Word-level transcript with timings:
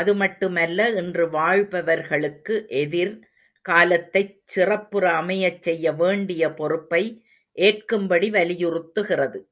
அதுமட்டுமல்ல 0.00 0.86
இன்று 0.94 1.28
வாழ்பவர்களுக்கு 1.28 2.54
எதிர் 2.80 3.12
காலத்தைச் 3.64 4.34
சிறப்புற 4.44 5.04
அமையச் 5.12 5.62
செய்யவேண்டிய 5.62 6.50
பொறுப்பை 6.52 7.02
ஏற்கும்படி 7.58 8.30
வலியுறுத்துகிறது. 8.30 9.40